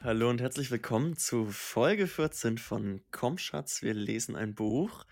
[0.00, 5.04] Hallo und herzlich willkommen zu Folge 14 von Komm Schatz, wir lesen ein Buch.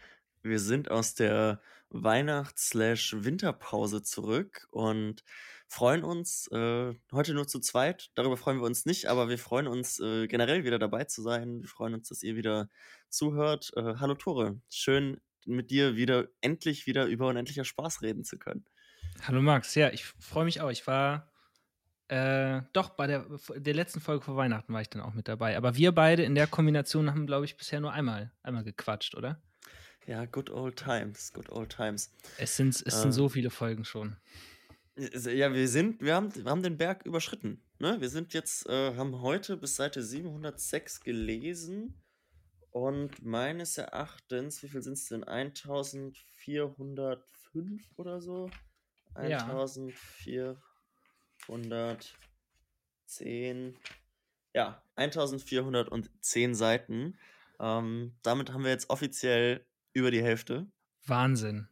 [0.43, 1.61] Wir sind aus der
[1.91, 5.25] Weihnachts-Winterpause zurück und
[5.67, 8.11] freuen uns äh, heute nur zu zweit.
[8.15, 11.63] Darüber freuen wir uns nicht, aber wir freuen uns äh, generell wieder dabei zu sein.
[11.63, 12.69] Wir freuen uns, dass ihr wieder
[13.09, 13.73] zuhört.
[13.77, 18.65] Äh, hallo Tore, schön mit dir wieder endlich wieder über unendlicher Spaß reden zu können.
[19.23, 20.71] Hallo Max, ja, ich freue mich auch.
[20.71, 21.31] Ich war
[22.09, 23.27] äh, doch, bei der,
[23.57, 25.57] der letzten Folge vor Weihnachten war ich dann auch mit dabei.
[25.57, 29.43] Aber wir beide in der Kombination haben, glaube ich, bisher nur einmal, einmal gequatscht, oder?
[30.07, 32.13] Ja, good old times, good old times.
[32.37, 34.17] Es sind, es sind so viele Folgen schon.
[34.97, 37.63] Ja, wir sind, wir haben, wir haben den Berg überschritten.
[37.79, 38.01] Ne?
[38.01, 42.01] Wir sind jetzt, äh, haben heute bis Seite 706 gelesen
[42.75, 45.23] und meines Erachtens, wie viel sind es denn?
[45.25, 48.51] 1405 oder so?
[49.15, 50.59] 1400.
[51.49, 53.77] 110,
[54.55, 57.19] ja, 1410 Seiten.
[57.61, 60.67] Ähm, damit haben wir jetzt offiziell über die Hälfte.
[61.07, 61.69] Wahnsinn.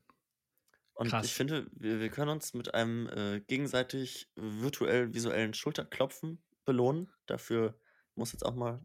[0.94, 1.27] Und Krass.
[1.27, 7.11] ich finde, wir, wir können uns mit einem äh, gegenseitig virtuell-visuellen Schulterklopfen belohnen.
[7.27, 7.78] Dafür
[8.14, 8.81] muss jetzt auch mal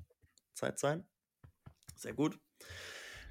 [0.54, 1.08] Zeit sein.
[1.98, 2.40] Sehr gut.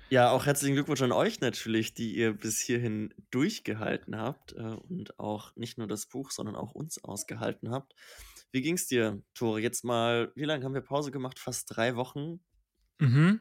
[0.09, 5.19] Ja, auch herzlichen Glückwunsch an euch natürlich, die ihr bis hierhin durchgehalten habt äh, und
[5.19, 7.95] auch nicht nur das Buch, sondern auch uns ausgehalten habt.
[8.53, 9.61] Wie ging's dir, Tore?
[9.61, 11.41] Jetzt mal, wie lange haben wir Pause gemacht?
[11.41, 12.41] Fast drei Wochen.
[13.01, 13.41] Mhm.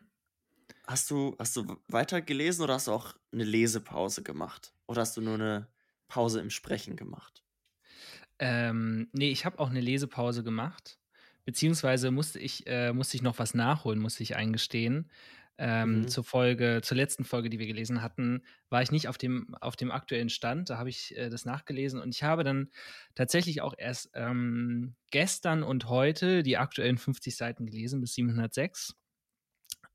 [0.88, 4.74] Hast du, hast du weiter gelesen oder hast du auch eine Lesepause gemacht?
[4.88, 5.68] Oder hast du nur eine
[6.08, 7.44] Pause im Sprechen gemacht?
[8.40, 11.00] Ähm, nee, ich habe auch eine Lesepause gemacht.
[11.46, 15.10] Beziehungsweise musste ich, äh, musste ich noch was nachholen, musste ich eingestehen
[15.58, 16.08] ähm, mhm.
[16.08, 19.76] zur Folge, zur letzten Folge, die wir gelesen hatten, war ich nicht auf dem, auf
[19.76, 20.70] dem aktuellen Stand.
[20.70, 22.70] Da habe ich äh, das nachgelesen und ich habe dann
[23.16, 28.96] tatsächlich auch erst ähm, gestern und heute die aktuellen 50 Seiten gelesen bis 706.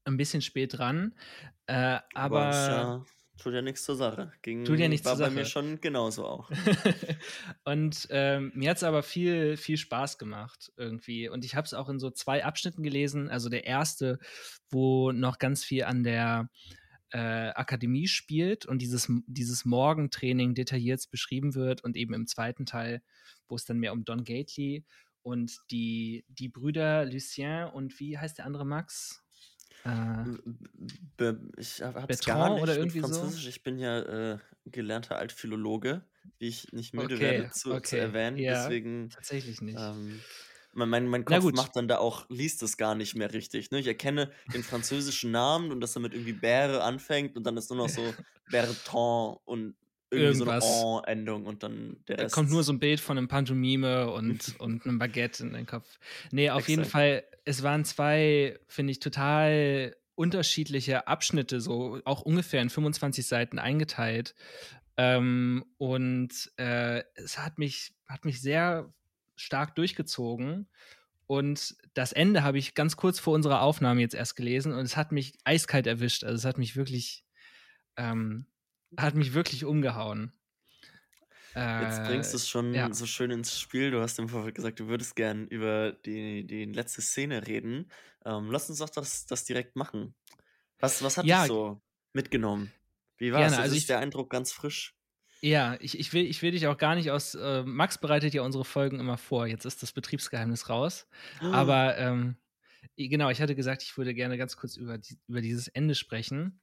[0.05, 1.15] Ein bisschen spät dran.
[1.67, 2.47] Äh, aber.
[2.47, 3.07] aber
[3.41, 4.33] Tut ja nichts zur Sache.
[4.43, 5.31] Ging, Tut ja nichts war zur Sache.
[5.31, 6.51] bei mir schon genauso auch.
[7.65, 11.27] und ähm, mir hat es aber viel, viel Spaß gemacht irgendwie.
[11.27, 13.31] Und ich habe es auch in so zwei Abschnitten gelesen.
[13.31, 14.19] Also der erste,
[14.69, 16.51] wo noch ganz viel an der
[17.13, 21.83] äh, Akademie spielt und dieses, dieses Morgentraining detailliert beschrieben wird.
[21.83, 23.03] Und eben im zweiten Teil,
[23.49, 24.85] wo es dann mehr um Don Gately
[25.23, 29.23] und die, die Brüder Lucien und wie heißt der andere Max?
[29.85, 33.43] Äh, ich habe es gar nicht oder irgendwie Französisch.
[33.43, 33.49] So?
[33.49, 36.05] Ich bin ja äh, gelernter Altphilologe,
[36.39, 37.83] wie ich nicht müde okay, werde zu, okay.
[37.83, 38.37] zu erwähnen.
[38.37, 39.79] Ja, Deswegen tatsächlich nicht.
[39.79, 40.21] Ähm,
[40.73, 43.71] mein, mein Kopf macht dann da auch, liest es gar nicht mehr richtig.
[43.71, 43.81] Ne?
[43.81, 47.71] Ich erkenne den französischen Namen und dass er mit irgendwie Bäre anfängt und dann ist
[47.71, 48.03] nur noch so
[48.51, 49.75] Bertrand und
[50.11, 50.81] irgendwie Irgendwas.
[50.81, 52.33] so eine endung und dann der Rest.
[52.33, 55.67] Da kommt nur so ein Bild von einem Pantomime und, und einem Baguette in den
[55.67, 55.99] Kopf.
[56.33, 56.69] Nee, auf Exakt.
[56.69, 63.27] jeden Fall, es waren zwei, finde ich, total unterschiedliche Abschnitte, so auch ungefähr in 25
[63.27, 64.35] Seiten eingeteilt.
[64.97, 68.93] Ähm, und äh, es hat mich, hat mich sehr
[69.37, 70.69] stark durchgezogen.
[71.27, 74.97] Und das Ende habe ich ganz kurz vor unserer Aufnahme jetzt erst gelesen und es
[74.97, 76.25] hat mich eiskalt erwischt.
[76.25, 77.25] Also es hat mich wirklich
[77.97, 78.47] ähm,
[78.97, 80.33] hat mich wirklich umgehauen.
[81.55, 82.93] Jetzt bringst du es schon ja.
[82.93, 83.91] so schön ins Spiel.
[83.91, 87.91] Du hast im Vorfeld gesagt, du würdest gern über die, die letzte Szene reden.
[88.25, 90.15] Ähm, lass uns doch das, das direkt machen.
[90.79, 91.81] Was, was hat ja, dich so
[92.13, 92.73] mitgenommen?
[93.19, 93.55] Wie war es?
[93.55, 94.95] Also ist der Eindruck ganz frisch?
[95.43, 97.35] Ja, ich, ich, will, ich will dich auch gar nicht aus.
[97.35, 99.47] Äh, Max bereitet ja unsere Folgen immer vor.
[99.47, 101.07] Jetzt ist das Betriebsgeheimnis raus.
[101.43, 101.47] Oh.
[101.47, 102.37] Aber ähm,
[102.97, 106.61] genau, ich hatte gesagt, ich würde gerne ganz kurz über, die, über dieses Ende sprechen.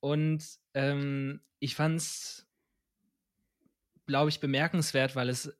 [0.00, 2.46] Und ähm, ich fand es,
[4.06, 5.52] glaube ich, bemerkenswert, weil es,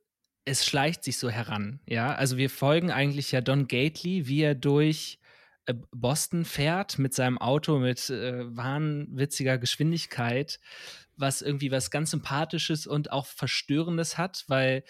[0.45, 1.81] es schleicht sich so heran.
[1.87, 5.19] Ja, also wir folgen eigentlich ja Don Gately, wie er durch
[5.67, 10.61] äh, Boston fährt mit seinem Auto mit äh, wahnwitziger Geschwindigkeit,
[11.17, 14.85] was irgendwie was ganz Sympathisches und auch Verstörendes hat, weil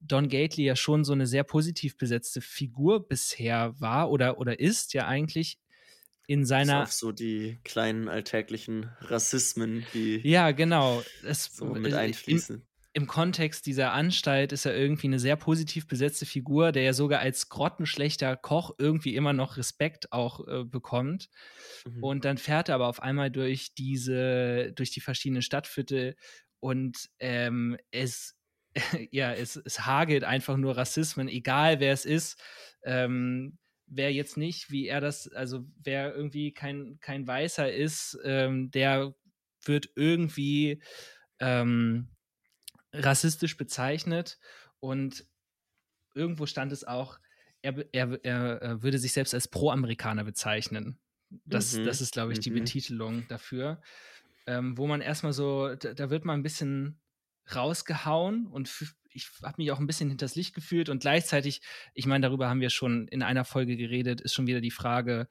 [0.00, 4.94] Don Gately ja schon so eine sehr positiv besetzte Figur bisher war oder, oder ist
[4.94, 5.58] ja eigentlich
[6.26, 6.82] in seiner.
[6.82, 10.20] Auf so die kleinen alltäglichen Rassismen, die.
[10.26, 11.02] Ja, genau.
[11.24, 12.56] Es, so mit einfließen.
[12.56, 12.62] In,
[12.94, 17.20] Im Kontext dieser Anstalt ist er irgendwie eine sehr positiv besetzte Figur, der ja sogar
[17.20, 21.28] als grottenschlechter Koch irgendwie immer noch Respekt auch äh, bekommt.
[21.86, 22.02] Mhm.
[22.02, 26.16] Und dann fährt er aber auf einmal durch diese, durch die verschiedenen Stadtviertel
[26.60, 28.36] und ähm, es
[29.10, 32.40] ja, es, es hagelt einfach nur Rassismen, egal wer es ist.
[32.84, 38.70] Ähm, wer jetzt nicht, wie er das, also wer irgendwie kein, kein Weißer ist, ähm,
[38.70, 39.14] der
[39.64, 40.82] wird irgendwie
[41.38, 42.08] ähm,
[42.92, 44.38] rassistisch bezeichnet
[44.80, 45.26] und
[46.14, 47.18] irgendwo stand es auch,
[47.62, 50.98] er, er, er würde sich selbst als Pro-Amerikaner bezeichnen.
[51.44, 51.84] Das, mhm.
[51.84, 52.56] das ist, glaube ich, die mhm.
[52.56, 53.80] Betitelung dafür.
[54.46, 57.00] Ähm, wo man erstmal so, da, da, wird man ein bisschen
[57.54, 58.68] rausgehauen und
[59.14, 61.60] ich habe mich auch ein bisschen hinters Licht gefühlt und gleichzeitig,
[61.94, 65.28] ich meine, darüber haben wir schon in einer Folge geredet, ist schon wieder die Frage,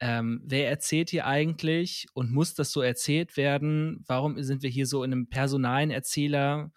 [0.00, 4.04] ähm, wer erzählt hier eigentlich und muss das so erzählt werden?
[4.06, 6.70] Warum sind wir hier so in einem personalen Erzähler?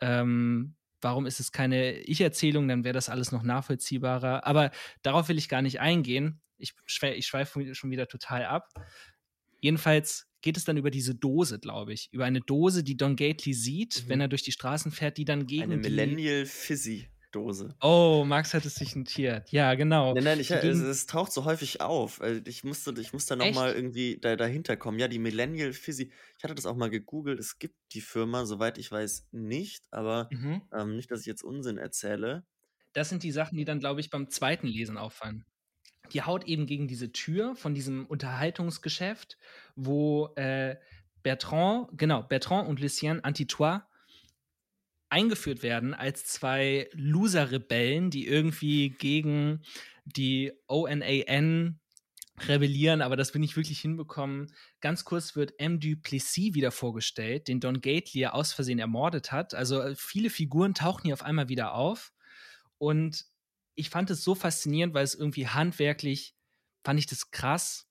[0.00, 2.68] Ähm, warum ist es keine Ich-Erzählung?
[2.68, 4.46] Dann wäre das alles noch nachvollziehbarer.
[4.46, 4.70] Aber
[5.02, 6.40] darauf will ich gar nicht eingehen.
[6.56, 8.68] Ich, ich schweife schon wieder total ab.
[9.62, 12.08] Jedenfalls geht es dann über diese Dose, glaube ich.
[12.12, 14.08] Über eine Dose, die Don Gately sieht, mhm.
[14.08, 15.62] wenn er durch die Straßen fährt, die dann gegen.
[15.62, 17.08] Eine Millennial Fizzy.
[17.30, 17.74] Dose.
[17.80, 19.50] Oh, Max hat es sich notiert.
[19.50, 20.12] Ja, genau.
[20.12, 22.20] Nein, nein, ich, es, es, taucht so häufig auf.
[22.20, 24.98] Also ich musste, ich musste nochmal irgendwie da, dahinter kommen.
[24.98, 26.12] Ja, die Millennial Fizzy.
[26.36, 27.40] Ich hatte das auch mal gegoogelt.
[27.40, 29.84] Es gibt die Firma, soweit ich weiß, nicht.
[29.90, 30.60] Aber mhm.
[30.76, 32.44] ähm, nicht, dass ich jetzt Unsinn erzähle.
[32.92, 35.46] Das sind die Sachen, die dann, glaube ich, beim zweiten Lesen auffallen
[36.12, 39.38] die haut eben gegen diese Tür von diesem Unterhaltungsgeschäft,
[39.76, 40.76] wo äh,
[41.22, 43.82] Bertrand, genau, Bertrand und Lucien Antitois
[45.08, 49.62] eingeführt werden als zwei Loser-Rebellen, die irgendwie gegen
[50.04, 51.78] die ONAN
[52.48, 54.52] rebellieren, aber das will ich wirklich hinbekommen.
[54.80, 55.80] Ganz kurz wird M.
[55.80, 59.54] Duplessis wieder vorgestellt, den Don Gately aus Versehen ermordet hat.
[59.54, 62.12] Also äh, viele Figuren tauchen hier auf einmal wieder auf.
[62.78, 63.26] Und
[63.74, 66.34] ich fand es so faszinierend, weil es irgendwie handwerklich,
[66.84, 67.88] fand ich das krass,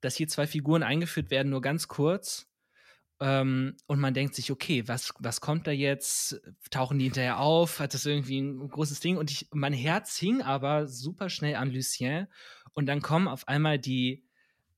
[0.00, 2.50] dass hier zwei Figuren eingeführt werden, nur ganz kurz.
[3.20, 6.40] Ähm, und man denkt sich, okay, was, was kommt da jetzt?
[6.70, 7.78] Tauchen die hinterher auf?
[7.80, 9.16] Hat das irgendwie ein großes Ding?
[9.16, 12.26] Und ich, mein Herz hing aber super schnell an Lucien.
[12.72, 14.24] Und dann kommen auf einmal die,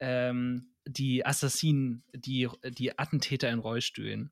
[0.00, 4.30] ähm, die Assassinen, die, die Attentäter in Rollstühlen,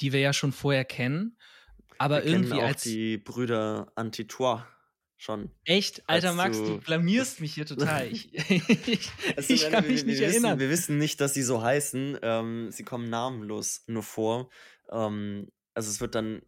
[0.00, 1.36] die wir ja schon vorher kennen.
[1.98, 2.82] Aber wir irgendwie auch als.
[2.84, 4.62] Die Brüder Antitois
[5.24, 5.50] schon.
[5.64, 6.02] Echt?
[6.08, 8.06] Alter Max, du, du blamierst mich hier total.
[8.12, 8.34] Ich,
[8.88, 10.58] ich, also, ich kann wir, mich nicht wir erinnern.
[10.58, 12.18] Wissen, wir wissen nicht, dass sie so heißen.
[12.22, 14.50] Ähm, sie kommen namenlos nur vor.
[14.90, 16.42] Ähm, also es wird dann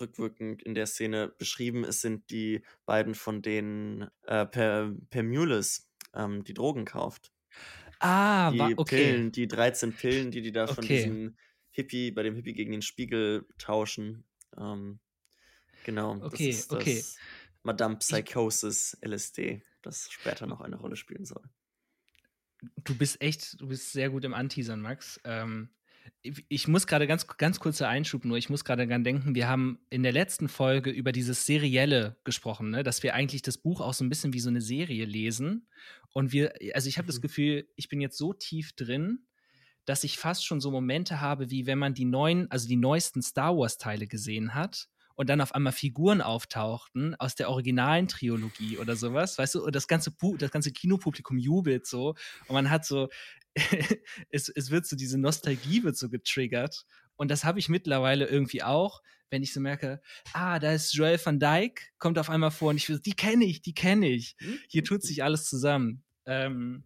[0.00, 5.90] rückwirkend in der Szene beschrieben, es sind die beiden, von denen äh, per, per Mules
[6.14, 7.32] ähm, die Drogen kauft.
[7.98, 8.96] Ah, die okay.
[8.96, 10.74] Pillen, die 13 Pillen, die die da okay.
[10.74, 11.36] von diesem
[11.70, 14.24] Hippie, bei dem Hippie gegen den Spiegel tauschen.
[14.58, 14.98] Ähm,
[15.84, 16.16] genau.
[16.20, 17.04] Okay, das das, okay.
[17.62, 21.42] Madame Psychosis LSD, das später noch eine Rolle spielen soll.
[22.84, 25.20] Du bist echt, du bist sehr gut im Anteasern, Max.
[25.24, 25.70] Ähm,
[26.22, 29.80] ich, muss gerade ganz, ganz kurzer Einschub nur, ich muss gerade daran denken, wir haben
[29.90, 32.82] in der letzten Folge über dieses Serielle gesprochen, ne?
[32.82, 35.68] dass wir eigentlich das Buch auch so ein bisschen wie so eine Serie lesen.
[36.12, 37.12] Und wir, also ich habe mhm.
[37.12, 39.26] das Gefühl, ich bin jetzt so tief drin,
[39.84, 43.22] dass ich fast schon so Momente habe, wie wenn man die neuen, also die neuesten
[43.22, 48.96] Star Wars-Teile gesehen hat und dann auf einmal Figuren auftauchten aus der originalen Trilogie oder
[48.96, 52.14] sowas, weißt du, und das ganze, das ganze Kinopublikum jubelt so
[52.48, 53.08] und man hat so,
[54.30, 56.84] es, es wird so, diese Nostalgie wird so getriggert
[57.16, 60.00] und das habe ich mittlerweile irgendwie auch, wenn ich so merke,
[60.34, 63.44] ah, da ist Joel van Dyke, kommt auf einmal vor und ich will, die kenne
[63.46, 64.36] ich, die kenne ich.
[64.68, 66.04] Hier tut sich alles zusammen.
[66.26, 66.84] Ähm,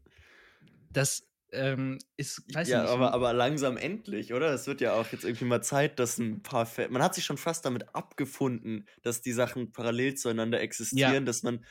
[0.90, 2.90] das, ähm, ist, weiß ja, nicht.
[2.90, 4.52] Aber, aber langsam endlich, oder?
[4.52, 6.90] Es wird ja auch jetzt irgendwie mal Zeit, dass ein paar Fälle.
[6.90, 11.20] Man hat sich schon fast damit abgefunden, dass die Sachen parallel zueinander existieren, ja.
[11.20, 11.64] dass man.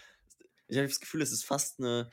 [0.68, 2.10] Ich habe das Gefühl, es ist fast eine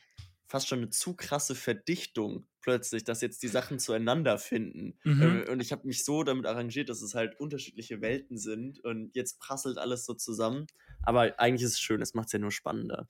[0.53, 4.99] fast schon eine zu krasse Verdichtung plötzlich, dass jetzt die Sachen zueinander finden.
[5.03, 5.45] Mhm.
[5.47, 9.17] Äh, und ich habe mich so damit arrangiert, dass es halt unterschiedliche Welten sind und
[9.17, 10.67] jetzt prasselt alles so zusammen.
[11.05, 13.09] Aber eigentlich ist es schön, es macht es ja nur spannender.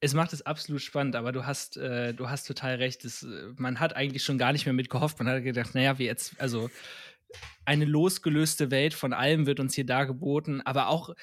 [0.00, 3.02] Es macht es absolut spannend, aber du hast, äh, du hast total recht.
[3.06, 5.18] Es, äh, man hat eigentlich schon gar nicht mehr mit gehofft.
[5.18, 6.68] Man hat gedacht, naja, wie jetzt, also
[7.64, 11.14] eine losgelöste Welt von allem wird uns hier dargeboten, aber auch äh,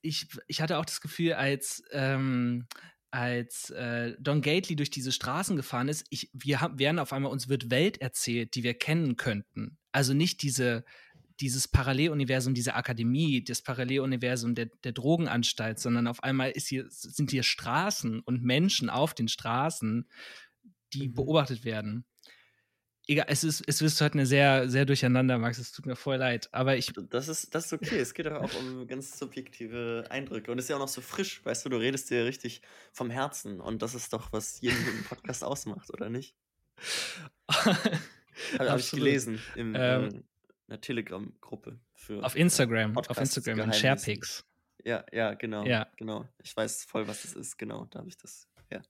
[0.00, 2.66] ich, ich hatte auch das Gefühl, als ähm,
[3.10, 7.32] als äh, Don Gately durch diese Straßen gefahren ist, ich, wir haben, werden auf einmal,
[7.32, 9.78] uns wird Welt erzählt, die wir kennen könnten.
[9.92, 10.84] Also nicht diese,
[11.40, 17.42] dieses Paralleluniversum dieser Akademie, das Paralleluniversum der, der Drogenanstalt, sondern auf einmal hier, sind hier
[17.42, 20.08] Straßen und Menschen auf den Straßen,
[20.92, 21.14] die mhm.
[21.14, 22.04] beobachtet werden
[23.06, 25.58] egal, es ist, es ist halt eine sehr, sehr durcheinander, Max.
[25.58, 26.48] Es tut mir voll leid.
[26.52, 26.92] Aber ich.
[27.10, 27.98] Das ist, das ist okay.
[27.98, 30.50] es geht doch auch um ganz subjektive Eindrücke.
[30.50, 33.10] Und es ist ja auch noch so frisch, weißt du, du redest dir richtig vom
[33.10, 33.60] Herzen.
[33.60, 36.34] Und das ist doch, was jeden Podcast ausmacht, oder nicht?
[38.58, 40.22] Habe hab ich gelesen in ähm, äh,
[40.68, 42.22] einer Telegram-Gruppe für.
[42.22, 44.44] Auf Instagram, auf Instagram, in Sharepics.
[44.84, 45.64] Ja, ja, genau.
[45.64, 45.88] Ja.
[45.96, 46.28] Genau.
[46.42, 47.86] Ich weiß voll, was das ist, genau.
[47.86, 48.82] Da habe ich das, ja.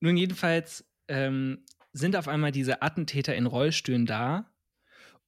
[0.00, 4.50] Nun, jedenfalls ähm, sind auf einmal diese Attentäter in Rollstühlen da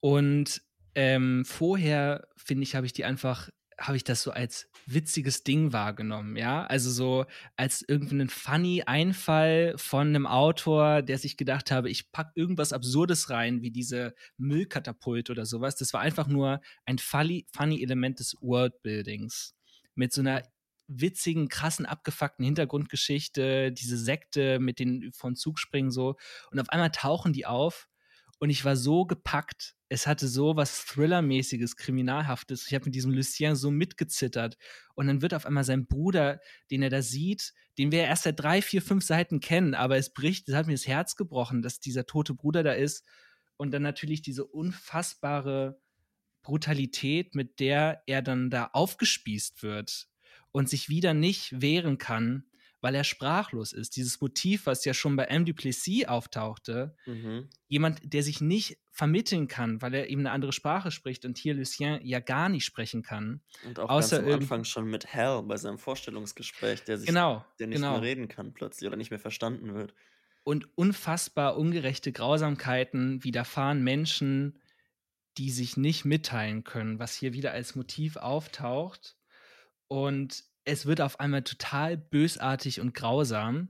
[0.00, 0.62] Und
[0.94, 5.72] ähm, vorher, finde ich, habe ich die einfach, habe ich das so als witziges Ding
[5.72, 6.66] wahrgenommen, ja.
[6.66, 12.32] Also so als irgendeinen funny Einfall von einem Autor, der sich gedacht habe, ich packe
[12.36, 15.76] irgendwas Absurdes rein, wie diese Müllkatapult oder sowas.
[15.76, 19.54] Das war einfach nur ein funny, funny Element des Worldbuildings.
[19.96, 20.42] Mit so einer
[21.00, 26.16] witzigen, krassen, abgefuckten Hintergrundgeschichte, diese Sekte mit den von Zug springen so.
[26.50, 27.88] Und auf einmal tauchen die auf
[28.38, 29.74] und ich war so gepackt.
[29.88, 32.66] Es hatte so was Thriller-mäßiges, Kriminalhaftes.
[32.66, 34.56] Ich habe mit diesem Lucien so mitgezittert.
[34.94, 38.40] Und dann wird auf einmal sein Bruder, den er da sieht, den wir erst seit
[38.40, 41.80] drei, vier, fünf Seiten kennen, aber es bricht, es hat mir das Herz gebrochen, dass
[41.80, 43.04] dieser tote Bruder da ist.
[43.56, 45.80] Und dann natürlich diese unfassbare
[46.42, 50.08] Brutalität, mit der er dann da aufgespießt wird
[50.54, 52.44] und sich wieder nicht wehren kann,
[52.80, 53.96] weil er sprachlos ist.
[53.96, 55.44] Dieses Motiv, was ja schon bei M.
[55.44, 57.48] Duplessis auftauchte, mhm.
[57.66, 61.54] jemand, der sich nicht vermitteln kann, weil er eben eine andere Sprache spricht und hier
[61.54, 63.40] Lucien ja gar nicht sprechen kann.
[63.66, 67.44] Und auch außer ganz am Anfang schon mit Hell bei seinem Vorstellungsgespräch, der sich genau,
[67.58, 67.94] der nicht genau.
[67.94, 69.92] mehr reden kann plötzlich oder nicht mehr verstanden wird.
[70.44, 74.60] Und unfassbar ungerechte Grausamkeiten widerfahren Menschen,
[75.36, 79.16] die sich nicht mitteilen können, was hier wieder als Motiv auftaucht.
[79.94, 83.68] Und es wird auf einmal total bösartig und grausam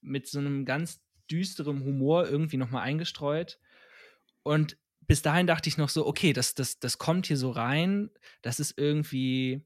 [0.00, 3.58] mit so einem ganz düsteren Humor irgendwie nochmal eingestreut.
[4.42, 8.08] Und bis dahin dachte ich noch so, okay, das, das, das kommt hier so rein,
[8.40, 9.60] das ist irgendwie,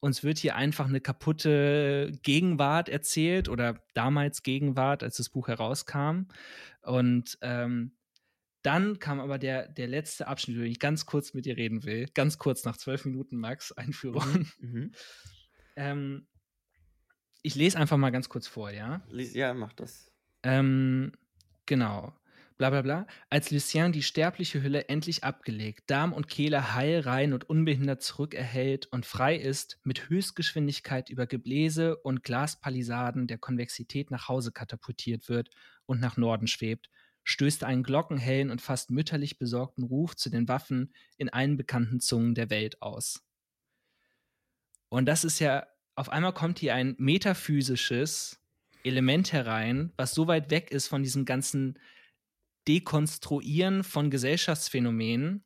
[0.00, 6.28] uns wird hier einfach eine kaputte Gegenwart erzählt oder damals Gegenwart, als das Buch herauskam.
[6.80, 7.92] Und ähm,
[8.62, 11.84] dann kam aber der, der letzte Abschnitt, über den ich ganz kurz mit dir reden
[11.84, 12.06] will.
[12.14, 14.48] Ganz kurz nach zwölf Minuten, Max, Einführung.
[14.58, 14.92] Mhm.
[15.76, 16.26] Ähm,
[17.42, 19.02] ich lese einfach mal ganz kurz vor, ja?
[19.10, 20.10] Ja, mach das.
[20.42, 21.12] Ähm,
[21.66, 22.14] genau.
[22.56, 23.06] Bla bla bla.
[23.30, 28.86] Als Lucien die sterbliche Hülle endlich abgelegt, Darm und Kehle heil, rein und unbehindert zurückerhält
[28.86, 35.50] und frei ist, mit Höchstgeschwindigkeit über Gebläse und Glaspalisaden der Konvexität nach Hause katapultiert wird
[35.86, 36.90] und nach Norden schwebt,
[37.24, 41.98] stößt er einen glockenhellen und fast mütterlich besorgten Ruf zu den Waffen in allen bekannten
[41.98, 43.24] Zungen der Welt aus.
[44.88, 48.40] Und das ist ja, auf einmal kommt hier ein metaphysisches
[48.84, 51.78] Element herein, was so weit weg ist von diesem ganzen
[52.68, 55.44] Dekonstruieren von Gesellschaftsphänomenen,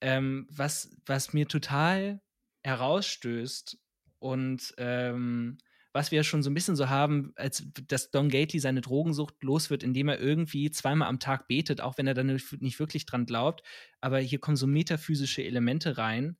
[0.00, 2.20] ähm, was, was mir total
[2.62, 3.78] herausstößt
[4.18, 5.58] und ähm,
[5.92, 9.42] was wir ja schon so ein bisschen so haben, als dass Don Gately seine Drogensucht
[9.42, 12.26] los wird, indem er irgendwie zweimal am Tag betet, auch wenn er dann
[12.60, 13.62] nicht wirklich dran glaubt.
[14.00, 16.36] Aber hier kommen so metaphysische Elemente rein,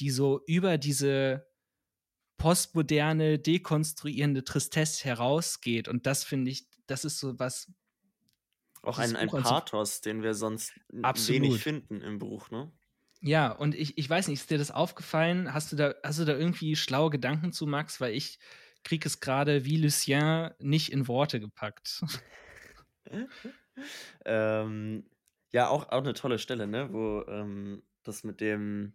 [0.00, 1.46] die so über diese
[2.38, 5.88] postmoderne, dekonstruierende Tristesse herausgeht.
[5.88, 7.70] Und das finde ich, das ist so was.
[8.82, 11.42] Auch ein, ein Pathos, den wir sonst Absolut.
[11.42, 12.72] wenig finden im Buch, ne?
[13.20, 15.52] Ja, und ich, ich weiß nicht, ist dir das aufgefallen?
[15.52, 18.00] Hast du da, hast du da irgendwie schlaue Gedanken zu, Max?
[18.00, 18.38] Weil ich
[18.84, 22.04] kriege es gerade wie Lucien nicht in Worte gepackt.
[24.24, 25.10] ähm,
[25.50, 26.92] ja, auch, auch eine tolle Stelle, ne?
[26.92, 28.94] Wo ähm, das mit dem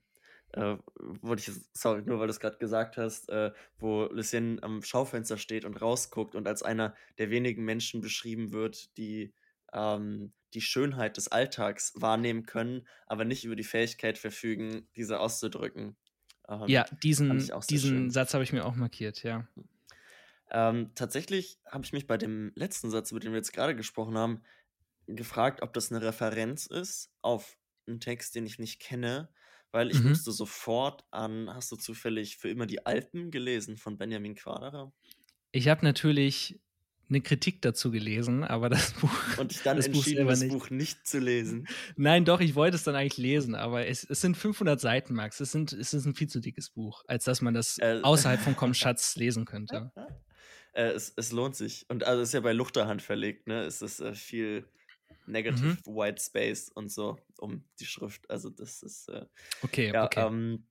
[0.54, 0.78] äh,
[1.22, 5.38] wollte ich, sorry, nur weil du es gerade gesagt hast, äh, wo Lucien am Schaufenster
[5.38, 9.34] steht und rausguckt und als einer der wenigen Menschen beschrieben wird, die
[9.74, 15.96] ähm, die Schönheit des Alltags wahrnehmen können, aber nicht über die Fähigkeit verfügen, diese auszudrücken.
[16.48, 19.48] Ähm, ja, diesen, diesen Satz habe ich mir auch markiert, ja.
[20.52, 24.16] Ähm, tatsächlich habe ich mich bei dem letzten Satz, über den wir jetzt gerade gesprochen
[24.16, 24.44] haben,
[25.08, 27.58] gefragt, ob das eine Referenz ist auf
[27.88, 29.30] einen Text, den ich nicht kenne
[29.74, 30.10] weil ich mhm.
[30.10, 34.94] musste sofort an, hast du zufällig für immer die Alpen gelesen von Benjamin Quaderer?
[35.52, 36.60] Ich habe natürlich
[37.10, 39.38] eine Kritik dazu gelesen, aber das Buch.
[39.38, 40.54] Und ich dann das entschieden, Buch das nicht.
[40.54, 41.68] Buch nicht zu lesen.
[41.96, 45.40] Nein, doch, ich wollte es dann eigentlich lesen, aber es, es sind 500 Seiten, Max.
[45.40, 48.40] Es, sind, es ist ein viel zu dickes Buch, als dass man das äh, außerhalb
[48.40, 49.92] von Komschatz lesen könnte.
[50.74, 51.86] Äh, es, es lohnt sich.
[51.90, 53.64] Und also es ist ja bei Luchterhand verlegt, ne?
[53.64, 54.66] Es ist äh, viel
[55.26, 55.96] Negative mhm.
[55.96, 58.30] White Space und so um die Schrift.
[58.30, 59.26] Also das ist äh,
[59.62, 59.92] okay.
[59.94, 60.26] Ja, okay.
[60.26, 60.66] Ähm,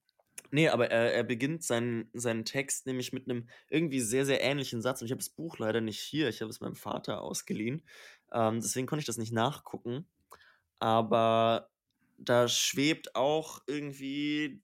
[0.50, 4.82] nee, aber er, er beginnt seinen, seinen Text nämlich mit einem irgendwie sehr, sehr ähnlichen
[4.82, 5.00] Satz.
[5.00, 6.28] Und ich habe das Buch leider nicht hier.
[6.28, 7.82] Ich habe es meinem Vater ausgeliehen.
[8.32, 10.06] Ähm, deswegen konnte ich das nicht nachgucken.
[10.78, 11.70] Aber
[12.18, 14.62] da schwebt auch irgendwie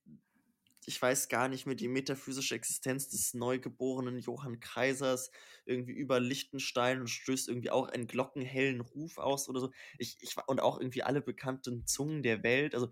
[0.89, 5.31] ich weiß gar nicht mehr, die metaphysische Existenz des neugeborenen Johann Kaisers
[5.67, 9.71] irgendwie über Liechtenstein und stößt irgendwie auch einen glockenhellen Ruf aus oder so.
[9.99, 12.75] Ich, ich, und auch irgendwie alle bekannten Zungen der Welt.
[12.75, 12.89] Also,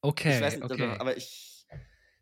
[0.00, 0.96] okay, ich weiß nicht, okay.
[0.98, 1.68] aber ich,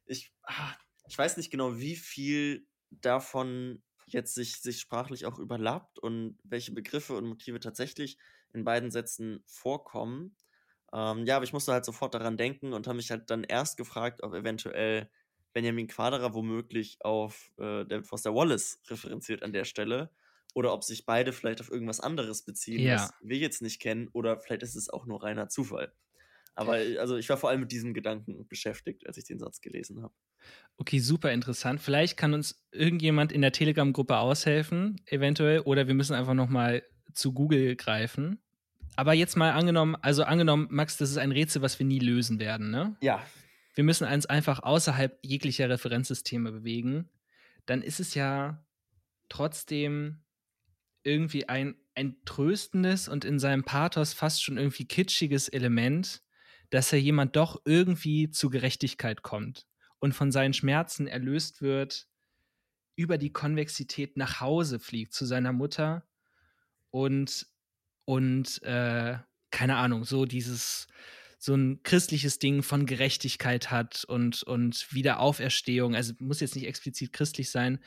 [0.04, 0.74] ich, ah,
[1.08, 6.72] ich weiß nicht genau, wie viel davon jetzt sich, sich sprachlich auch überlappt und welche
[6.72, 8.18] Begriffe und Motive tatsächlich
[8.52, 10.36] in beiden Sätzen vorkommen.
[10.94, 13.76] Ähm, ja, aber ich musste halt sofort daran denken und habe mich halt dann erst
[13.76, 15.10] gefragt, ob eventuell
[15.52, 20.10] Benjamin Quaderer womöglich auf äh, David Foster Wallace referenziert an der Stelle.
[20.54, 22.94] Oder ob sich beide vielleicht auf irgendwas anderes beziehen, Ja.
[22.94, 24.08] was wir jetzt nicht kennen.
[24.12, 25.92] Oder vielleicht ist es auch nur reiner Zufall.
[26.54, 29.60] Aber äh, also ich war vor allem mit diesem Gedanken beschäftigt, als ich den Satz
[29.60, 30.14] gelesen habe.
[30.76, 31.80] Okay, super interessant.
[31.80, 36.82] Vielleicht kann uns irgendjemand in der Telegram-Gruppe aushelfen, eventuell, oder wir müssen einfach noch mal
[37.12, 38.40] zu Google greifen.
[38.96, 42.38] Aber jetzt mal angenommen, also angenommen, Max, das ist ein Rätsel, was wir nie lösen
[42.38, 42.96] werden, ne?
[43.00, 43.24] Ja.
[43.74, 47.10] Wir müssen uns einfach außerhalb jeglicher Referenzsysteme bewegen.
[47.66, 48.64] Dann ist es ja
[49.28, 50.22] trotzdem
[51.02, 56.22] irgendwie ein, ein tröstendes und in seinem Pathos fast schon irgendwie kitschiges Element,
[56.70, 59.66] dass er jemand doch irgendwie zu Gerechtigkeit kommt
[59.98, 62.08] und von seinen Schmerzen erlöst wird,
[62.96, 66.06] über die Konvexität nach Hause fliegt zu seiner Mutter
[66.90, 67.46] und,
[68.04, 69.18] und äh,
[69.50, 70.86] keine Ahnung, so dieses,
[71.38, 75.94] so ein christliches Ding von Gerechtigkeit hat und, und Wiederauferstehung.
[75.94, 77.78] Also muss jetzt nicht explizit christlich sein,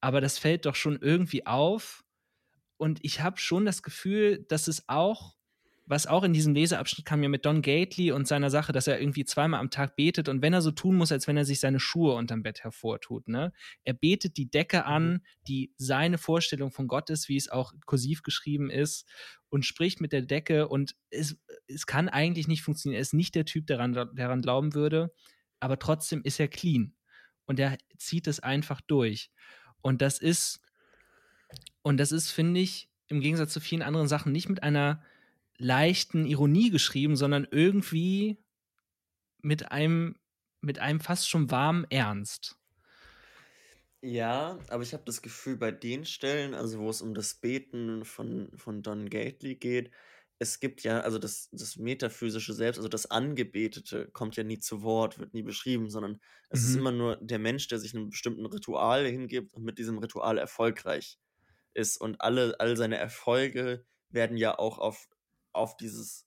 [0.00, 2.04] aber das fällt doch schon irgendwie auf.
[2.76, 5.36] Und ich habe schon das Gefühl, dass es auch,
[5.86, 9.00] was auch in diesem Leseabschnitt kam ja mit Don Gately und seiner Sache, dass er
[9.00, 11.60] irgendwie zweimal am Tag betet und wenn er so tun muss, als wenn er sich
[11.60, 13.52] seine Schuhe unterm Bett hervortut, ne?
[13.84, 18.22] Er betet die Decke an, die seine Vorstellung von Gott ist, wie es auch kursiv
[18.22, 19.06] geschrieben ist
[19.50, 21.36] und spricht mit der Decke und es,
[21.66, 22.98] es kann eigentlich nicht funktionieren.
[22.98, 25.12] Er ist nicht der Typ, der daran, daran glauben würde,
[25.60, 26.94] aber trotzdem ist er clean
[27.44, 29.30] und er zieht es einfach durch.
[29.82, 30.62] Und das ist,
[31.82, 35.02] und das ist, finde ich, im Gegensatz zu vielen anderen Sachen nicht mit einer
[35.58, 38.38] leichten Ironie geschrieben, sondern irgendwie
[39.42, 40.16] mit einem,
[40.60, 42.56] mit einem fast schon warmen Ernst.
[44.02, 48.04] Ja, aber ich habe das Gefühl, bei den Stellen, also wo es um das Beten
[48.04, 49.92] von, von Don Gately geht,
[50.38, 54.82] es gibt ja, also das, das metaphysische Selbst, also das Angebetete, kommt ja nie zu
[54.82, 56.76] Wort, wird nie beschrieben, sondern es ist Mhm.
[56.76, 61.18] immer nur der Mensch, der sich einem bestimmten Ritual hingibt und mit diesem Ritual erfolgreich
[61.74, 61.96] ist.
[61.98, 65.08] Und alle, all seine Erfolge werden ja auch auf,
[65.54, 66.26] auf dieses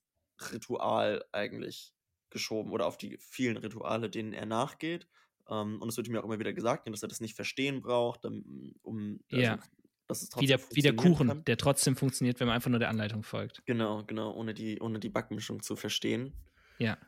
[0.52, 1.94] Ritual eigentlich
[2.30, 5.08] geschoben oder auf die vielen Rituale, denen er nachgeht.
[5.48, 7.80] Ähm, und es wird ihm ja auch immer wieder gesagt, dass er das nicht verstehen
[7.80, 9.58] braucht, um, um also, Ja.
[10.06, 11.44] dass es Wie der, wie der Kuchen, kann.
[11.46, 13.62] der trotzdem funktioniert, wenn man einfach nur der Anleitung folgt.
[13.66, 16.34] Genau, genau, ohne die, ohne die Backmischung zu verstehen.
[16.78, 16.98] Ja.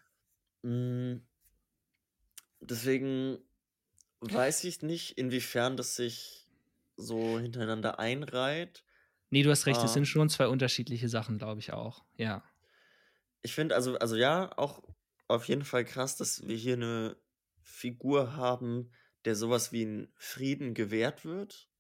[0.65, 1.21] Mm,
[2.61, 3.39] Deswegen
[4.21, 6.49] weiß ich nicht, inwiefern das sich
[6.97, 8.85] so hintereinander einreiht.
[9.31, 9.95] Nee, du hast recht, es Ah.
[9.95, 12.05] sind schon zwei unterschiedliche Sachen, glaube ich auch.
[12.17, 12.43] Ja.
[13.43, 14.83] Ich finde also, also ja, auch
[15.29, 17.17] auf jeden Fall krass, dass wir hier eine
[17.63, 18.93] Figur haben,
[19.25, 21.71] der sowas wie einen Frieden gewährt wird.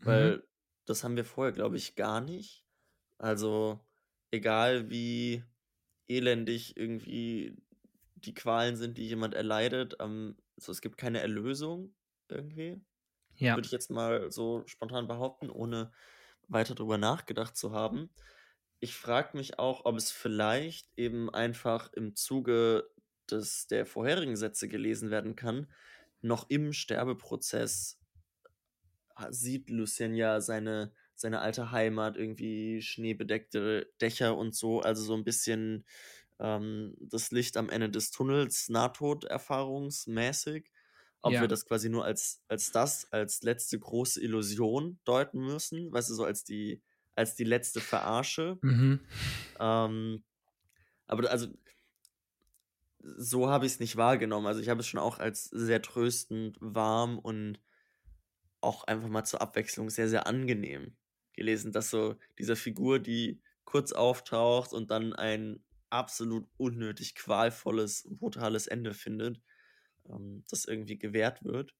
[0.00, 0.06] Mhm.
[0.06, 0.48] Weil
[0.86, 2.66] das haben wir vorher, glaube ich, gar nicht.
[3.18, 3.80] Also,
[4.30, 5.44] egal wie
[6.08, 7.56] elendig irgendwie
[8.16, 11.94] die Qualen sind, die jemand erleidet, ähm, so, es gibt keine Erlösung
[12.28, 12.82] irgendwie.
[13.36, 13.56] Ja.
[13.56, 15.92] Würde ich jetzt mal so spontan behaupten, ohne
[16.48, 18.10] weiter drüber nachgedacht zu haben.
[18.80, 22.90] Ich frage mich auch, ob es vielleicht eben einfach im Zuge
[23.30, 25.72] des, der vorherigen Sätze gelesen werden kann,
[26.20, 27.98] noch im Sterbeprozess
[29.16, 35.14] ha- sieht Lucien ja seine, seine alte Heimat, irgendwie schneebedeckte Dächer und so, also so
[35.14, 35.86] ein bisschen
[36.40, 40.70] ähm, das Licht am Ende des Tunnels, Nahtoderfahrungsmäßig.
[41.24, 41.40] Ob Ja.
[41.40, 46.14] wir das quasi nur als, als das, als letzte große Illusion deuten müssen, weißt du,
[46.14, 46.82] so als die,
[47.14, 48.60] als die letzte Verarsche.
[48.62, 49.00] Mhm.
[49.58, 50.24] Ähm,
[51.06, 51.48] aber also
[53.02, 54.46] so habe ich es nicht wahrgenommen.
[54.46, 57.60] Also ich habe es schon auch als sehr tröstend, warm und
[58.60, 60.96] auch einfach mal zur Abwechslung sehr, sehr angenehm
[61.34, 68.66] gelesen, dass so diese Figur, die kurz auftaucht und dann ein absolut unnötig qualvolles, brutales
[68.66, 69.40] Ende findet,
[70.08, 71.74] ähm, das irgendwie gewährt wird.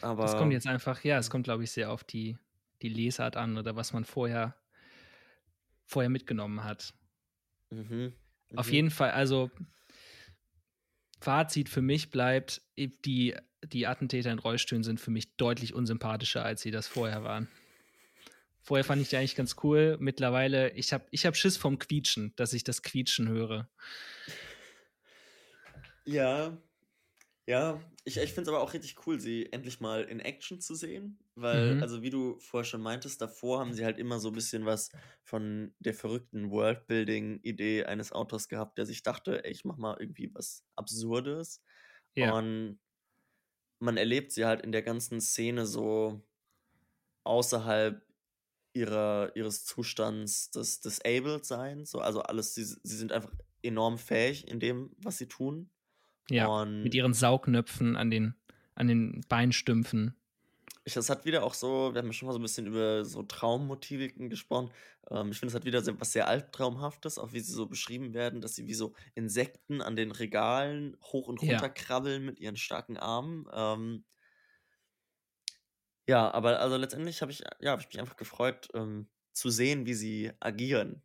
[0.00, 2.36] Aber Das kommt jetzt einfach, ja, es kommt, glaube ich, sehr auf die,
[2.82, 4.56] die Lesart an oder was man vorher,
[5.86, 6.94] vorher mitgenommen hat.
[7.70, 8.12] Mhm,
[8.56, 8.72] Auf mhm.
[8.72, 9.50] jeden Fall, also
[11.20, 13.34] Fazit für mich bleibt, die,
[13.64, 17.48] die Attentäter in Rollstühlen sind für mich deutlich unsympathischer, als sie das vorher waren.
[18.60, 19.96] Vorher fand ich die eigentlich ganz cool.
[20.00, 23.68] Mittlerweile, ich habe ich hab Schiss vom Quietschen, dass ich das Quietschen höre.
[26.06, 26.58] Ja,
[27.48, 30.74] ja, ich, ich finde es aber auch richtig cool, sie endlich mal in Action zu
[30.76, 31.80] sehen, weil, Mhm.
[31.80, 34.90] also wie du vorher schon meintest, davor haben sie halt immer so ein bisschen was
[35.24, 40.30] von der verrückten Worldbuilding-Idee eines Autors gehabt, der sich dachte, ey, ich mach mal irgendwie
[40.34, 41.62] was Absurdes.
[42.14, 42.32] Ja.
[42.32, 42.80] Und
[43.80, 46.26] man erlebt sie halt in der ganzen Szene so
[47.24, 48.02] außerhalb
[48.74, 51.86] ihrer, ihres Zustands des Disabled sein.
[51.86, 55.70] So, also alles, sie, sie sind einfach enorm fähig in dem, was sie tun.
[56.30, 58.34] Ja, und mit ihren Saugnöpfen an den,
[58.74, 60.14] an den Beinstümpfen.
[60.86, 63.04] Ich, das hat wieder auch so, wir haben ja schon mal so ein bisschen über
[63.04, 64.70] so Traummotiviken gesprochen.
[65.10, 68.40] Ähm, ich finde, es hat wieder was sehr Albtraumhaftes, auch wie sie so beschrieben werden,
[68.42, 71.68] dass sie wie so Insekten an den Regalen hoch und runter ja.
[71.68, 73.46] krabbeln mit ihren starken Armen.
[73.52, 74.04] Ähm,
[76.06, 79.86] ja, aber also letztendlich habe ich, ja, hab ich mich einfach gefreut, ähm, zu sehen,
[79.86, 81.02] wie sie agieren.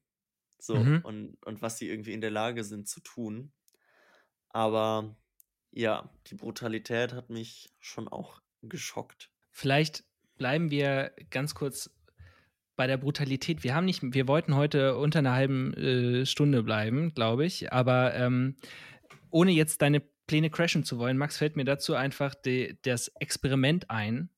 [0.60, 1.02] So, mhm.
[1.04, 3.54] und, und was sie irgendwie in der Lage sind zu tun.
[4.50, 5.16] Aber
[5.72, 9.32] ja, die Brutalität hat mich schon auch geschockt.
[9.52, 10.04] Vielleicht
[10.38, 11.90] bleiben wir ganz kurz
[12.76, 13.64] bei der Brutalität.
[13.64, 18.16] Wir haben nicht, wir wollten heute unter einer halben äh, Stunde bleiben, glaube ich, aber
[18.16, 18.56] ähm,
[19.32, 23.90] ohne jetzt deine Pläne crashen zu wollen, Max, fällt mir dazu einfach de, das Experiment
[23.90, 24.30] ein,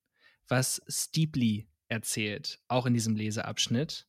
[0.47, 4.07] was Steeply erzählt, auch in diesem Leseabschnitt,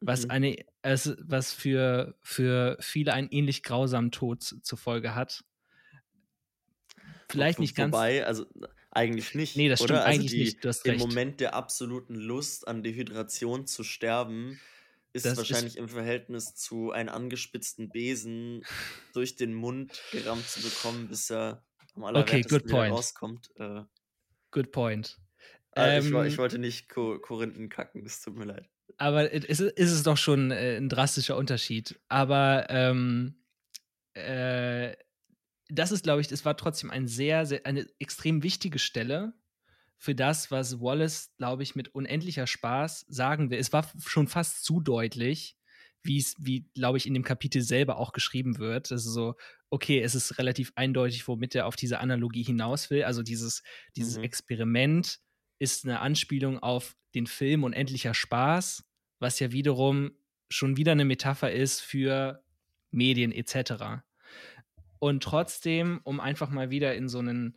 [0.00, 0.30] was mhm.
[0.30, 5.44] eine, es, was für, für viele einen ähnlich grausamen Tod zur Folge hat.
[7.28, 7.92] Vielleicht nicht ganz.
[7.92, 8.46] Wobei, also
[8.90, 9.56] eigentlich nicht.
[9.56, 10.04] Nee, das stimmt oder?
[10.04, 10.64] Also eigentlich die, nicht.
[10.64, 11.02] Du hast recht.
[11.02, 14.60] Im Moment der absoluten Lust an Dehydration zu sterben,
[15.12, 18.64] ist das wahrscheinlich ist im Verhältnis zu einem angespitzten Besen
[19.12, 23.50] durch den Mund gerammt zu bekommen, bis er am allerwertesten okay, wieder rauskommt.
[23.56, 23.82] Äh,
[24.50, 25.18] good point.
[25.76, 28.68] Äh, ähm, ich, ich, wollte nicht Ko Korinthen kacken, es tut mir leid.
[28.98, 31.98] Aber ist, ist es doch schon äh, ein drastischer Unterschied.
[32.08, 33.36] Aber ähm,
[34.14, 34.94] äh,
[35.68, 39.34] das ist, glaube ich, es war trotzdem ein sehr, sehr, eine extrem wichtige Stelle
[39.96, 43.58] für das, was Wallace, glaube ich, mit unendlicher Spaß sagen will.
[43.58, 45.56] Es war schon fast zu deutlich,
[46.02, 48.92] wie es, wie, glaube ich, in dem Kapitel selber auch geschrieben wird.
[48.92, 49.34] Also so,
[49.70, 53.04] okay, es ist relativ eindeutig, womit er auf diese Analogie hinaus will.
[53.04, 53.62] Also dieses,
[53.96, 54.24] dieses mhm.
[54.24, 55.20] Experiment
[55.58, 58.84] ist eine Anspielung auf den Film Unendlicher Spaß,
[59.18, 60.12] was ja wiederum
[60.50, 62.42] schon wieder eine Metapher ist für
[62.90, 64.02] Medien etc.
[64.98, 67.56] Und trotzdem, um einfach mal wieder in so ein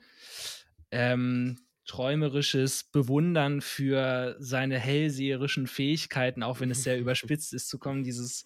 [0.91, 8.03] ähm, träumerisches Bewundern für seine hellseherischen Fähigkeiten, auch wenn es sehr überspitzt ist, zu kommen,
[8.03, 8.45] dieses,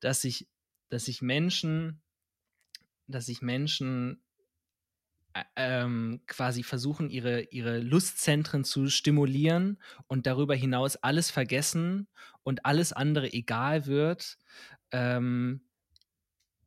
[0.00, 0.48] dass sich,
[0.88, 2.00] dass sich Menschen,
[3.08, 4.22] dass sich Menschen
[5.56, 12.08] ähm, quasi versuchen, ihre, ihre Lustzentren zu stimulieren und darüber hinaus alles vergessen
[12.42, 14.38] und alles andere egal wird.
[14.92, 15.62] Ähm,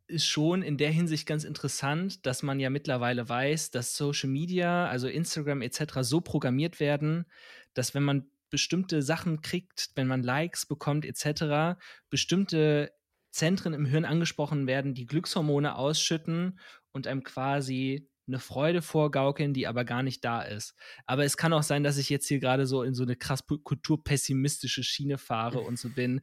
[0.07, 4.87] ist schon in der Hinsicht ganz interessant, dass man ja mittlerweile weiß, dass Social Media,
[4.87, 7.25] also Instagram etc., so programmiert werden,
[7.73, 11.79] dass wenn man bestimmte Sachen kriegt, wenn man Likes bekommt etc.,
[12.09, 12.91] bestimmte
[13.31, 16.59] Zentren im Hirn angesprochen werden, die Glückshormone ausschütten
[16.91, 20.75] und einem quasi eine Freude vorgaukeln, die aber gar nicht da ist.
[21.05, 23.41] Aber es kann auch sein, dass ich jetzt hier gerade so in so eine krass
[23.45, 26.21] kulturpessimistische Schiene fahre und so bin,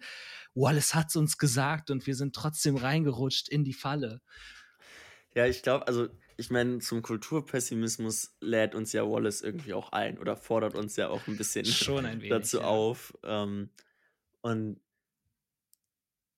[0.55, 4.23] Wallace hat es uns gesagt und wir sind trotzdem reingerutscht in die Falle.
[5.35, 10.19] Ja, ich glaube, also ich meine, zum Kulturpessimismus lädt uns ja Wallace irgendwie auch ein
[10.19, 12.65] oder fordert uns ja auch ein bisschen ein wenig, dazu ja.
[12.65, 13.15] auf.
[13.23, 13.71] Ähm,
[14.41, 14.81] und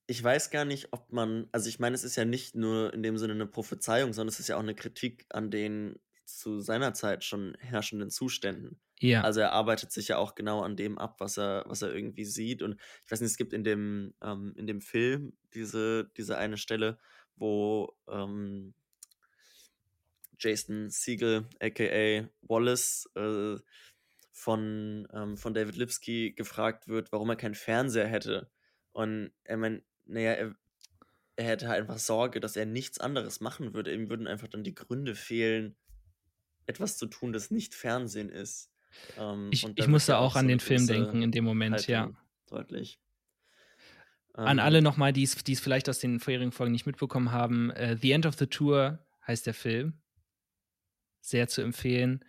[0.08, 3.02] ich weiß gar nicht, ob man, also ich meine, es ist ja nicht nur in
[3.02, 6.94] dem Sinne eine Prophezeiung, sondern es ist ja auch eine Kritik an den zu seiner
[6.94, 8.80] Zeit schon herrschenden Zuständen.
[9.00, 9.20] Ja.
[9.20, 12.24] Also er arbeitet sich ja auch genau an dem ab, was er, was er irgendwie
[12.24, 12.62] sieht.
[12.62, 16.56] Und ich weiß nicht, es gibt in dem, ähm, in dem Film diese, diese eine
[16.56, 16.98] Stelle,
[17.36, 18.72] wo ähm,
[20.38, 23.56] Jason Siegel, aka Wallace, äh,
[24.32, 28.50] von, ähm, von David Lipsky gefragt wird, warum er keinen Fernseher hätte.
[28.92, 30.54] Und er meint, naja, er,
[31.36, 33.94] er hätte halt einfach Sorge, dass er nichts anderes machen würde.
[33.94, 35.76] Ihm würden einfach dann die Gründe fehlen,
[36.66, 38.70] etwas zu tun, das nicht Fernsehen ist.
[39.16, 42.10] Ähm, ich, ich musste auch, an den Film denken in dem Moment, Haltung ja.
[42.48, 42.98] Deutlich.
[44.32, 47.96] An ähm, alle nochmal, die es vielleicht aus den vorherigen Folgen nicht mitbekommen haben, uh,
[48.00, 49.94] The End of the Tour heißt der Film.
[51.20, 52.24] Sehr zu empfehlen.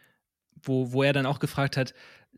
[0.61, 1.93] Wo, wo er dann auch gefragt hat,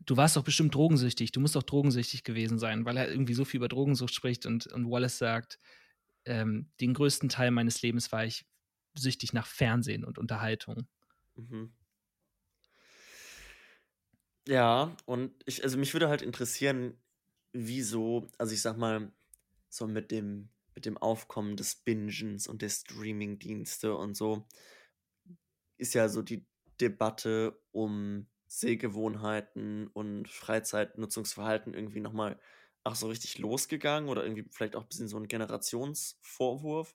[0.06, 3.44] du warst doch bestimmt drogensüchtig, du musst doch drogensüchtig gewesen sein, weil er irgendwie so
[3.44, 5.58] viel über Drogensucht spricht und, und Wallace sagt,
[6.24, 8.46] ähm, den größten Teil meines Lebens war ich
[8.94, 10.86] süchtig nach Fernsehen und Unterhaltung.
[11.36, 11.72] Mhm.
[14.48, 17.00] Ja, und ich, also mich würde halt interessieren,
[17.52, 19.12] wieso, also ich sag mal,
[19.68, 24.46] so mit dem, mit dem Aufkommen des Bingens und der Streaming-Dienste und so,
[25.78, 26.46] ist ja so die
[26.80, 28.26] Debatte um
[28.60, 32.38] Sehgewohnheiten und Freizeitnutzungsverhalten irgendwie nochmal
[32.84, 36.94] auch so richtig losgegangen oder irgendwie vielleicht auch ein bisschen so ein Generationsvorwurf.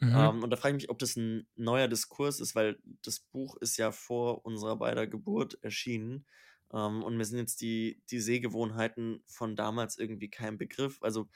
[0.00, 0.30] Mhm.
[0.30, 3.56] Ähm, und da frage ich mich, ob das ein neuer Diskurs ist, weil das Buch
[3.60, 6.26] ist ja vor unserer beider Geburt erschienen.
[6.72, 11.02] Ähm, und mir sind jetzt die, die Sehgewohnheiten von damals irgendwie kein Begriff.
[11.02, 11.28] Also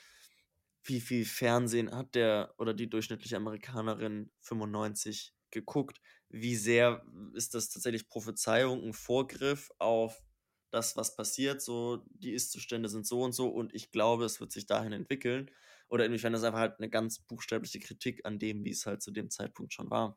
[0.84, 6.00] wie viel Fernsehen hat der oder die durchschnittliche Amerikanerin 95 geguckt?
[6.30, 10.22] Wie sehr ist das tatsächlich Prophezeiung, ein Vorgriff auf
[10.70, 11.60] das, was passiert?
[11.60, 15.50] So, die Ist-Zustände sind so und so und ich glaube, es wird sich dahin entwickeln.
[15.88, 19.10] Oder inwiefern das einfach halt eine ganz buchstäbliche Kritik an dem, wie es halt zu
[19.10, 20.16] dem Zeitpunkt schon war.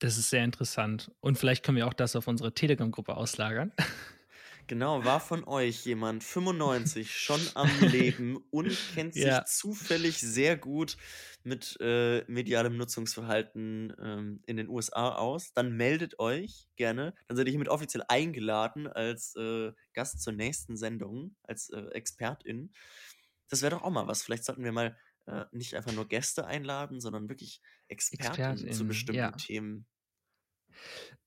[0.00, 1.12] Das ist sehr interessant.
[1.20, 3.72] Und vielleicht können wir auch das auf unsere Telegram-Gruppe auslagern.
[4.68, 9.44] Genau, war von euch jemand 95 schon am Leben und kennt sich ja.
[9.44, 10.96] zufällig sehr gut
[11.44, 17.14] mit äh, medialem Nutzungsverhalten ähm, in den USA aus, dann meldet euch gerne.
[17.28, 22.72] Dann seid ihr hiermit offiziell eingeladen als äh, Gast zur nächsten Sendung, als äh, Expertin.
[23.48, 24.24] Das wäre doch auch mal was.
[24.24, 28.86] Vielleicht sollten wir mal äh, nicht einfach nur Gäste einladen, sondern wirklich Experten Expertin, zu
[28.86, 29.30] bestimmten ja.
[29.30, 29.86] Themen.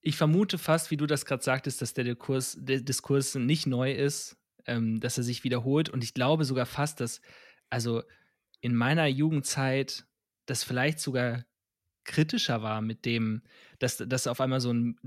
[0.02, 3.92] Ich vermute fast, wie du das gerade sagtest, dass der Diskurs, der Diskurs nicht neu
[3.92, 5.90] ist, ähm, dass er sich wiederholt.
[5.90, 7.22] Und ich glaube sogar fast, dass,
[7.70, 8.04] also
[8.62, 10.06] in meiner Jugendzeit,
[10.46, 11.46] das vielleicht sogar
[12.06, 13.44] kritischer war mit dem,
[13.80, 14.98] dass, dass auf einmal so ein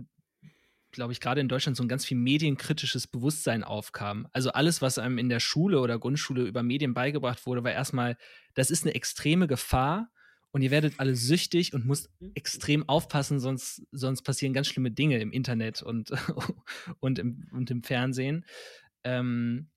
[0.93, 4.29] glaube ich, gerade in Deutschland so ein ganz viel medienkritisches Bewusstsein aufkam.
[4.33, 8.17] Also alles, was einem in der Schule oder Grundschule über Medien beigebracht wurde, war erstmal,
[8.55, 10.11] das ist eine extreme Gefahr
[10.53, 12.33] und ihr werdet alle süchtig und müsst mhm.
[12.35, 16.13] extrem aufpassen, sonst, sonst passieren ganz schlimme Dinge im Internet und,
[17.01, 18.45] und, im, und im Fernsehen.
[19.03, 19.71] Ähm,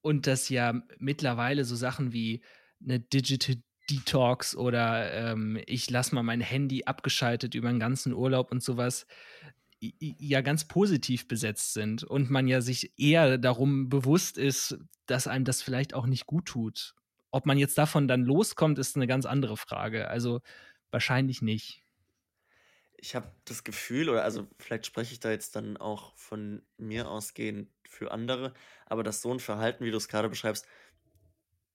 [0.00, 2.42] und dass ja mittlerweile so Sachen wie
[2.82, 3.56] eine Digital
[3.90, 9.06] Detox oder ähm, ich lasse mal mein Handy abgeschaltet über den ganzen Urlaub und sowas
[9.80, 15.44] ja ganz positiv besetzt sind und man ja sich eher darum bewusst ist, dass einem
[15.44, 16.94] das vielleicht auch nicht gut tut.
[17.34, 20.06] Ob man jetzt davon dann loskommt, ist eine ganz andere Frage.
[20.06, 20.40] Also
[20.92, 21.82] wahrscheinlich nicht.
[22.96, 27.10] Ich habe das Gefühl, oder also vielleicht spreche ich da jetzt dann auch von mir
[27.10, 28.54] ausgehend für andere,
[28.86, 30.66] aber dass so ein Verhalten, wie du es gerade beschreibst,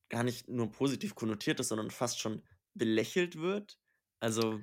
[0.08, 2.42] gar nicht nur positiv konnotiert ist, sondern fast schon
[2.74, 3.78] belächelt wird.
[4.22, 4.62] Also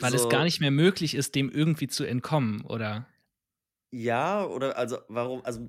[0.00, 3.06] weil so, es gar nicht mehr möglich ist, dem irgendwie zu entkommen, oder?
[3.92, 5.68] Ja, oder also warum, also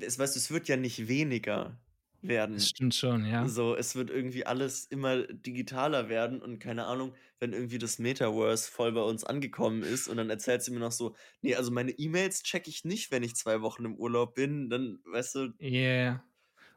[0.00, 1.80] es, weißt du, es wird ja nicht weniger
[2.28, 2.56] werden.
[2.56, 3.46] Das stimmt schon, ja.
[3.48, 8.70] So, es wird irgendwie alles immer digitaler werden und keine Ahnung, wenn irgendwie das Metaverse
[8.70, 11.90] voll bei uns angekommen ist und dann erzählt sie mir noch so, nee, also meine
[11.90, 15.52] E-Mails checke ich nicht, wenn ich zwei Wochen im Urlaub bin, dann, weißt du.
[15.60, 16.24] Yeah.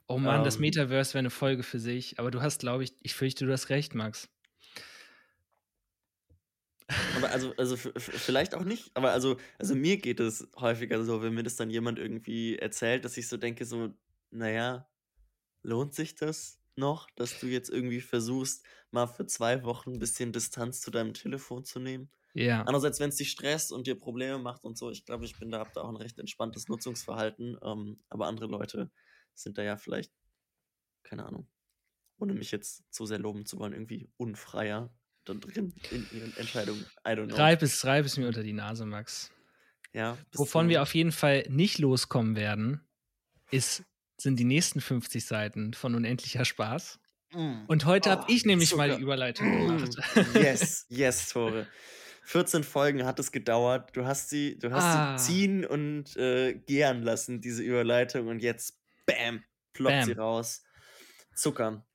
[0.08, 2.94] Oh Mann, ähm, das Metaverse wäre eine Folge für sich, aber du hast, glaube ich,
[3.02, 4.30] ich fürchte, du hast recht, Max.
[7.18, 11.34] Aber also, also vielleicht auch nicht, aber also, also mir geht es häufiger so, wenn
[11.34, 13.94] mir das dann jemand irgendwie erzählt, dass ich so denke, so,
[14.32, 14.88] naja,
[15.68, 20.32] lohnt sich das noch, dass du jetzt irgendwie versuchst, mal für zwei Wochen ein bisschen
[20.32, 22.10] Distanz zu deinem Telefon zu nehmen?
[22.34, 22.62] Ja.
[22.62, 25.52] Andererseits, wenn es dich stresst und dir Probleme macht und so, ich glaube, ich bin
[25.52, 28.92] da, hab da auch ein recht entspanntes Nutzungsverhalten, ähm, aber andere Leute
[29.34, 30.12] sind da ja vielleicht,
[31.04, 31.48] keine Ahnung,
[32.20, 34.94] ohne mich jetzt zu sehr loben zu wollen, irgendwie unfreier
[35.26, 36.86] dann drin in ihren Entscheidungen.
[37.06, 37.36] I don't know.
[37.36, 39.32] Reib es, reib es mir unter die Nase, Max.
[39.94, 40.18] Ja.
[40.34, 42.88] Wovon wir auf jeden Fall nicht loskommen werden,
[43.52, 43.84] ist,
[44.18, 47.00] sind die nächsten 50 Seiten von Unendlicher Spaß.
[47.34, 47.66] Mm.
[47.68, 48.88] Und heute oh, habe ich nämlich sogar.
[48.88, 49.68] mal die Überleitung mm.
[49.68, 49.96] gemacht.
[50.34, 51.68] Yes, yes, Tore.
[52.24, 53.96] 14 Folgen hat es gedauert.
[53.96, 55.18] Du hast sie, du hast ah.
[55.18, 58.28] sie ziehen und äh, gären lassen, diese Überleitung.
[58.28, 60.06] Und jetzt, bam, ploppt bam.
[60.06, 60.64] sie raus.
[61.36, 61.86] Zucker.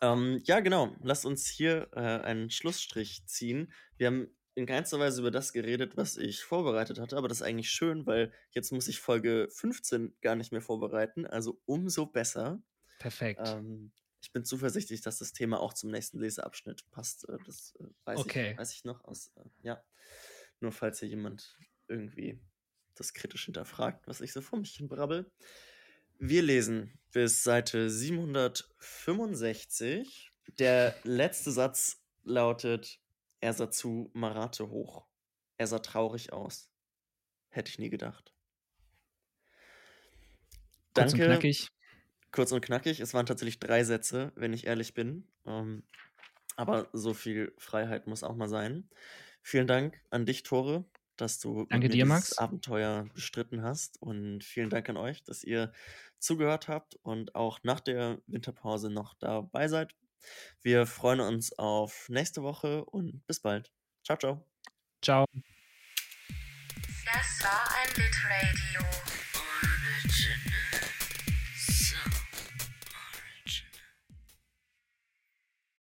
[0.00, 0.94] Ähm, ja, genau.
[1.02, 3.72] Lass uns hier äh, einen Schlussstrich ziehen.
[3.96, 7.46] Wir haben in keinster Weise über das geredet, was ich vorbereitet hatte, aber das ist
[7.46, 12.62] eigentlich schön, weil jetzt muss ich Folge 15 gar nicht mehr vorbereiten, also umso besser.
[12.98, 13.40] Perfekt.
[13.44, 17.28] Ähm, ich bin zuversichtlich, dass das Thema auch zum nächsten Leseabschnitt passt.
[17.28, 18.52] Äh, das äh, weiß, okay.
[18.52, 19.82] ich, weiß ich noch aus, äh, ja.
[20.60, 22.40] Nur falls hier jemand irgendwie
[22.94, 25.30] das kritisch hinterfragt, was ich so vor mich hin brabbel.
[26.18, 30.30] Wir lesen bis Seite 765.
[30.58, 33.00] Der letzte Satz lautet:
[33.44, 35.04] Er sah zu Marate hoch.
[35.58, 36.70] Er sah traurig aus.
[37.50, 38.32] Hätte ich nie gedacht.
[40.94, 41.24] Kurz Danke.
[41.24, 41.68] und knackig.
[42.32, 43.00] Kurz und knackig.
[43.00, 45.28] Es waren tatsächlich drei Sätze, wenn ich ehrlich bin.
[45.44, 45.82] Ähm,
[46.56, 48.88] aber so viel Freiheit muss auch mal sein.
[49.42, 52.38] Vielen Dank an dich, Tore, dass du Danke dir, Max.
[52.38, 54.00] Abenteuer bestritten hast.
[54.00, 55.70] Und vielen Dank an euch, dass ihr
[56.18, 59.94] zugehört habt und auch nach der Winterpause noch dabei seid.
[60.62, 63.70] Wir freuen uns auf nächste Woche und bis bald.
[64.04, 64.46] Ciao, ciao.
[65.02, 65.26] Ciao.
[67.04, 68.80] Das war ein Bitradio.
[69.34, 70.53] Original.